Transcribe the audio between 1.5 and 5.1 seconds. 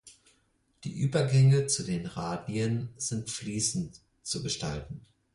zu den Radien sind fließend zu gestalten.